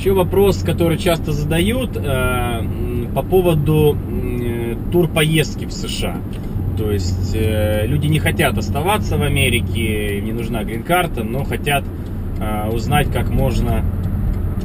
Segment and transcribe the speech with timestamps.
[0.00, 2.62] Еще вопрос, который часто задают э,
[3.14, 6.16] по поводу э, турпоездки в США.
[6.78, 11.84] То есть э, люди не хотят оставаться в Америке, не нужна грин-карта, но хотят
[12.40, 13.84] э, узнать, как можно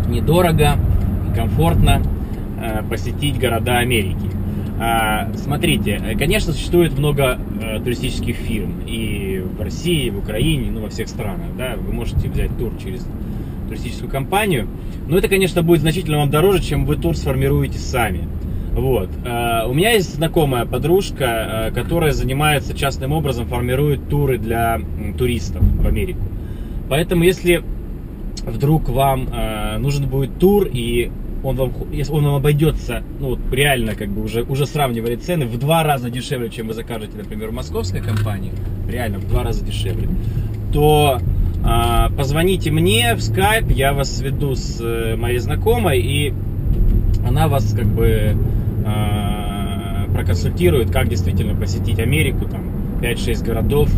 [0.07, 0.77] недорого
[1.36, 2.02] комфортно
[2.57, 4.31] э, посетить города Америки.
[4.79, 10.71] А, Смотрите, э, конечно, существует много э, туристических фирм и в России, и в Украине,
[10.71, 13.05] ну во всех странах, да, вы можете взять тур через
[13.68, 14.68] туристическую компанию,
[15.07, 18.28] но это, конечно, будет значительно вам дороже, чем вы тур сформируете сами.
[18.74, 19.10] Вот.
[19.25, 24.82] Э, У меня есть знакомая подружка, э, которая занимается частным образом, формирует туры для
[25.18, 26.19] туристов в Америку.
[26.89, 27.64] Поэтому, если
[28.46, 31.10] вдруг вам э, нужен будет тур и
[31.43, 35.45] он вам, если он вам обойдется, ну вот реально как бы уже, уже сравнивали цены
[35.45, 38.52] в два раза дешевле, чем вы закажете, например, в московской компании,
[38.89, 40.09] реально в два раза дешевле,
[40.73, 41.19] то
[42.16, 46.33] позвоните мне в скайп, я вас сведу с э, моей знакомой, и
[47.28, 48.35] она вас как бы
[48.85, 52.69] а, проконсультирует, как действительно посетить Америку, там
[53.02, 53.89] 5-6 городов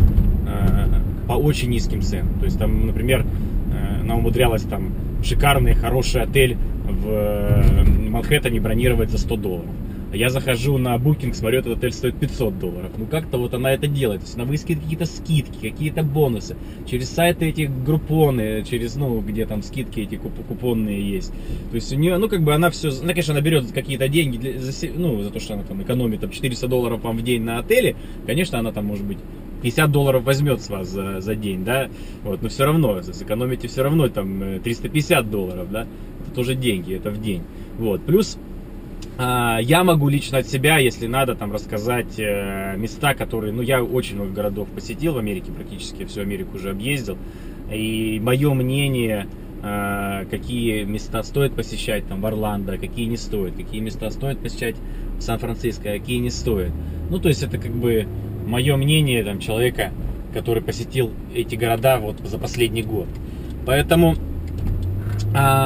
[0.46, 0.88] а,
[1.26, 2.38] по очень низким ценам.
[2.38, 3.24] То есть там, например,
[3.72, 9.70] э, она умудрялась там шикарный, хороший отель в э, Манхэттене бронировать за 100 долларов.
[10.12, 12.90] Я захожу на Booking, смотрю, этот отель стоит 500 долларов.
[12.96, 14.20] Ну как-то вот она это делает.
[14.20, 16.56] То есть она выискивает какие-то скидки, какие-то бонусы.
[16.86, 21.32] Через сайты эти группоны, через, ну, где там скидки эти куп- купонные есть.
[21.70, 24.38] То есть у нее, ну как бы она все, ну конечно, она берет какие-то деньги,
[24.38, 27.42] для- за, ну за то, что она там экономит там 400 долларов вам в день
[27.42, 27.94] на отеле.
[28.26, 29.18] Конечно, она там может быть
[29.62, 31.88] 50 долларов возьмет с вас за, за день, да,
[32.22, 35.86] вот, но все равно, сэкономите все равно там э, 350 долларов, да,
[36.22, 37.42] это тоже деньги, это в день,
[37.76, 38.38] вот, плюс
[39.18, 44.14] я могу лично от себя, если надо, там рассказать э, места, которые, ну, я очень
[44.14, 47.18] много городов посетил в Америке, практически всю Америку уже объездил,
[47.72, 49.26] и мое мнение,
[49.62, 54.76] э, какие места стоит посещать там в Орландо, какие не стоит, какие места стоит посещать
[55.18, 56.70] в Сан-Франциско, а какие не стоит.
[57.10, 58.06] Ну, то есть это как бы
[58.46, 59.90] мое мнение там человека,
[60.32, 63.08] который посетил эти города вот за последний год.
[63.66, 64.27] Поэтому а,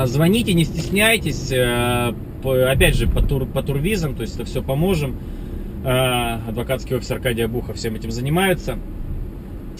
[0.07, 1.53] звоните, не стесняйтесь.
[1.53, 2.13] э,
[2.45, 5.17] опять же, по, тур, по турвизам, то есть это все поможем.
[5.85, 8.79] А, адвокатский офис Аркадия Буха всем этим занимается.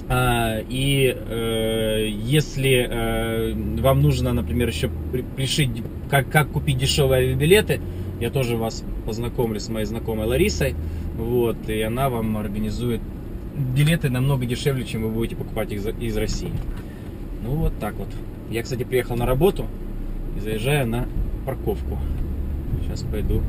[0.09, 4.91] А, И э, если э, вам нужно, например, еще
[5.37, 5.71] пришить,
[6.11, 7.81] как, как купить дешевые авиабилеты,
[8.21, 10.75] я тоже вас познакомлю с моей знакомой Ларисой.
[11.17, 13.01] Вот, и она вам организует
[13.77, 16.51] билеты намного дешевле, чем вы будете покупать их из России.
[17.43, 18.09] Ну вот так вот.
[18.51, 19.67] Я, кстати, приехал на работу
[20.37, 21.07] и заезжаю на
[21.45, 21.99] парковку.
[22.83, 23.43] Сейчас пойду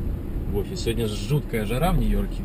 [0.50, 0.80] в офис.
[0.80, 2.42] Сегодня жуткая жара в Нью-Йорке.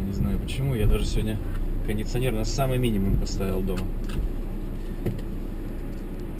[0.00, 0.74] Я не знаю почему.
[0.74, 1.38] Я даже сегодня
[1.86, 3.82] кондиционер на самый минимум поставил дома.